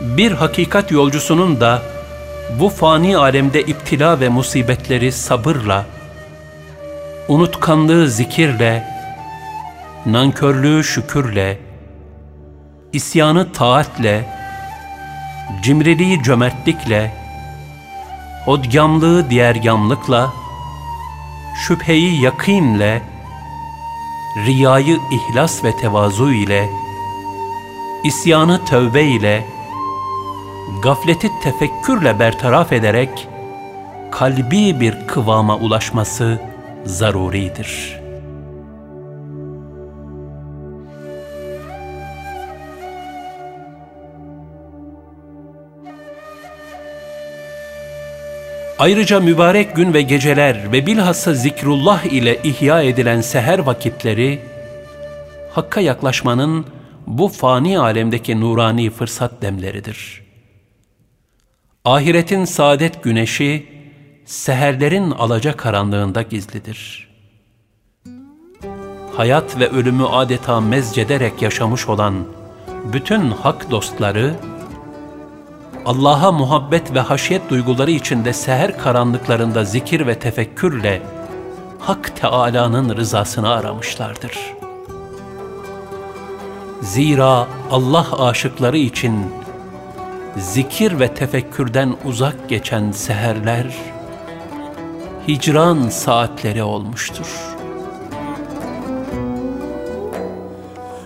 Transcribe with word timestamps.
Bir 0.00 0.32
hakikat 0.32 0.90
yolcusunun 0.90 1.60
da 1.60 1.82
bu 2.60 2.68
fani 2.68 3.16
alemde 3.16 3.62
iptila 3.62 4.20
ve 4.20 4.28
musibetleri 4.28 5.12
sabırla, 5.12 5.86
unutkanlığı 7.28 8.08
zikirle, 8.08 8.84
nankörlüğü 10.06 10.84
şükürle, 10.84 11.58
isyanı 12.92 13.52
taatle, 13.52 14.24
cimriliği 15.62 16.22
cömertlikle, 16.22 17.14
hodgamlığı 18.44 19.30
diğergamlıkla, 19.30 20.32
şüpheyi 21.66 22.22
yakinle, 22.22 23.02
riyayı 24.46 24.98
ihlas 25.10 25.64
ve 25.64 25.76
tevazu 25.76 26.32
ile, 26.32 26.68
isyanı 28.04 28.64
tövbe 28.64 29.04
ile, 29.04 29.55
gafleti 30.82 31.30
tefekkürle 31.42 32.18
bertaraf 32.18 32.72
ederek, 32.72 33.28
kalbi 34.10 34.80
bir 34.80 35.06
kıvama 35.06 35.56
ulaşması 35.56 36.38
zaruridir.'' 36.84 38.06
Ayrıca 48.78 49.20
mübarek 49.20 49.76
gün 49.76 49.94
ve 49.94 50.02
geceler 50.02 50.72
ve 50.72 50.86
bilhassa 50.86 51.34
zikrullah 51.34 52.04
ile 52.04 52.42
ihya 52.44 52.82
edilen 52.82 53.20
seher 53.20 53.58
vakitleri, 53.58 54.38
Hakk'a 55.52 55.80
yaklaşmanın 55.80 56.66
bu 57.06 57.28
fani 57.28 57.78
alemdeki 57.78 58.40
nurani 58.40 58.90
fırsat 58.90 59.42
demleridir. 59.42 60.25
Ahiretin 61.86 62.44
saadet 62.44 63.02
güneşi, 63.02 63.66
seherlerin 64.24 65.10
alaca 65.10 65.56
karanlığında 65.56 66.22
gizlidir. 66.22 67.08
Hayat 69.16 69.60
ve 69.60 69.68
ölümü 69.68 70.04
adeta 70.04 70.60
mezcederek 70.60 71.42
yaşamış 71.42 71.88
olan 71.88 72.14
bütün 72.92 73.30
hak 73.30 73.70
dostları, 73.70 74.34
Allah'a 75.84 76.32
muhabbet 76.32 76.94
ve 76.94 77.00
haşyet 77.00 77.50
duyguları 77.50 77.90
içinde 77.90 78.32
seher 78.32 78.78
karanlıklarında 78.78 79.64
zikir 79.64 80.06
ve 80.06 80.18
tefekkürle 80.18 81.02
Hak 81.78 82.16
Teâlâ'nın 82.16 82.96
rızasını 82.96 83.48
aramışlardır. 83.48 84.38
Zira 86.82 87.46
Allah 87.70 88.26
aşıkları 88.26 88.78
için 88.78 89.45
zikir 90.38 91.00
ve 91.00 91.14
tefekkürden 91.14 91.94
uzak 92.04 92.48
geçen 92.48 92.90
seherler 92.90 93.66
hicran 95.28 95.88
saatleri 95.88 96.62
olmuştur. 96.62 97.26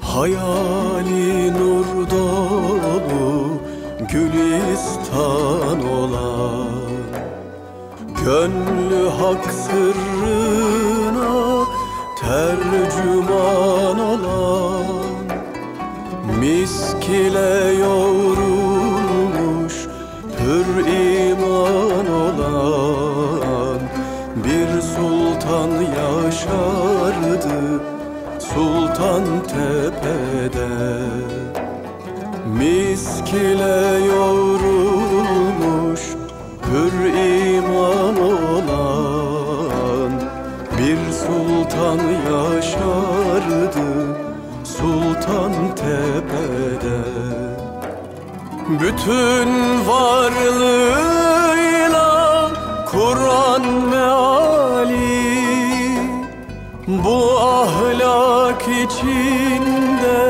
Hayali 0.00 1.52
nur 1.52 2.10
dolu 2.10 3.60
gülistan 4.12 5.88
olan 5.88 6.74
Gönlü 8.24 9.08
hak 9.08 9.52
sırrına 9.52 10.54
tercüman 12.20 13.98
olan 13.98 14.84
Misk 16.40 17.08
ile 17.08 17.74
yaşardı 26.44 27.80
sultan 28.38 29.24
tepede. 29.42 30.68
Misk 32.46 33.28
ile 33.34 34.04
yoğrulmuş 34.06 36.00
Hür 36.66 36.96
iman 37.54 38.16
olan 38.22 40.12
Bir 40.78 41.12
sultan 41.12 41.98
yaşardı 42.32 43.88
Sultan 44.64 45.52
tepede. 45.76 47.00
Bütün 48.80 49.48
varlığıyla 49.86 51.13
içinde 58.84 60.20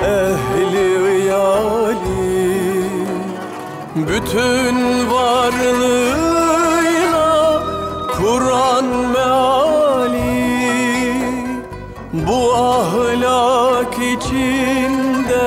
ehli 0.00 1.26
yali 1.26 2.40
bütün 3.96 4.76
varlığıyla 5.10 6.42
Kur'an 8.16 8.84
meali. 8.84 10.50
Bu 12.12 12.54
ahlak 12.54 13.94
içinde 13.94 15.46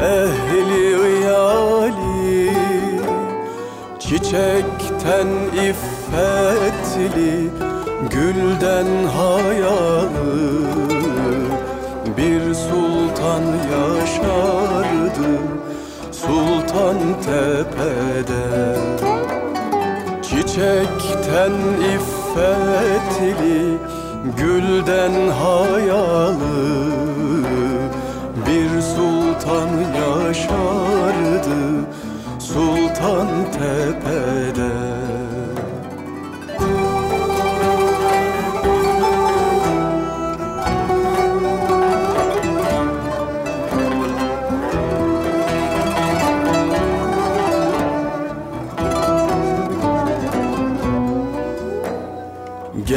ehli 0.00 1.22
yali 1.24 2.50
çiçekten 3.98 5.28
iffetli 5.68 7.34
gülden 8.10 8.90
hayalı 9.16 10.70
bir 12.16 12.54
sultan 12.54 13.42
yaşardı 13.72 15.30
Sultan 16.12 16.98
tepede. 17.22 18.76
Çiçekten 20.22 21.52
iffetli 21.94 23.78
Gülden 24.36 25.28
hayalı 25.28 26.90
Bir 28.46 28.80
sultan 28.80 29.68
yaşardı 30.00 31.60
Sultan 32.38 33.28
tepede 33.52 35.19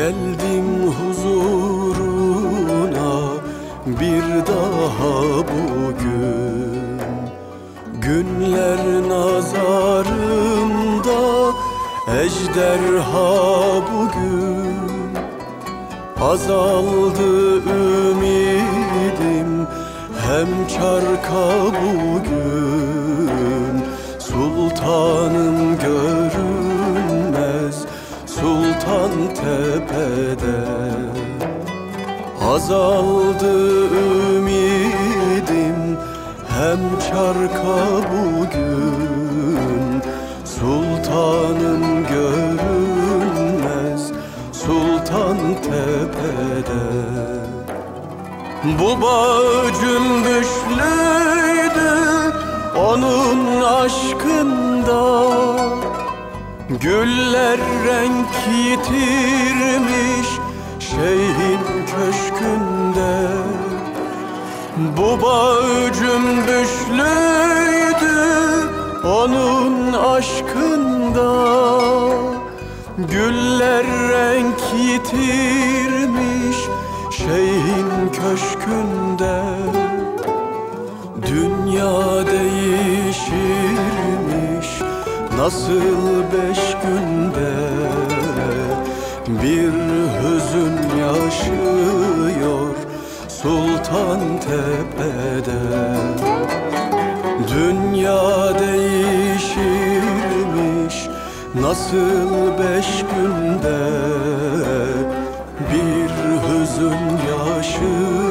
Geldim 0.03 0.69
huzuruna 0.97 1.93
bir 3.85 4.27
daha 4.47 5.13
bugün. 5.37 6.99
Günler 8.01 8.83
nazarımda 9.09 9.91
ejderha 12.21 13.31
bugün. 13.93 14.77
Azaldı 16.21 17.31
ümidim 17.55 19.51
hem 20.27 20.49
çarka 20.67 21.45
bugün. 21.81 23.75
Sultanım 24.19 25.57
görünmez 25.77 26.52
sultan 28.83 29.11
tepede. 29.33 30.59
Azaldı 32.53 33.55
ümidim 34.35 35.97
hem 36.49 36.79
çarka 36.99 37.77
bugün 38.11 40.01
Sultanım 40.45 41.83
görünmez 42.07 44.01
sultan 44.51 45.37
tepede. 45.63 46.83
Bu 48.79 49.01
bağ 49.01 49.39
cümbüşlüydü 49.81 51.23
onun 52.77 53.61
aşkında 53.61 55.03
Güller 56.81 57.59
renk 57.85 58.27
yitirmiş 58.57 60.27
şeyhin 60.79 61.59
köşkünde. 61.85 63.27
Bu 64.97 65.21
bağ 65.21 65.93
cümbüşlüydü 65.93 67.03
onun 69.05 69.93
aşkında. 69.93 71.31
Güller 72.97 73.85
renk 74.09 74.61
yitirmiş 74.77 76.57
şeyhin 77.11 78.11
köşkünde. 78.11 79.43
Dünya 81.27 82.27
değişirmiş 82.27 84.22
Nasıl 85.37 86.23
beş 86.33 86.59
günde 86.83 87.53
bir 89.27 89.73
hüzün 90.19 90.77
yaşıyor 90.99 92.75
Sultan 93.27 94.19
Tepe'de? 94.39 95.63
Dünya 97.47 98.59
değişirmiş 98.59 99.53
Nasıl 101.61 102.57
beş 102.57 102.89
günde 103.15 103.81
bir 105.73 106.09
hüzün 106.43 107.03
yaşıyor? 107.29 108.22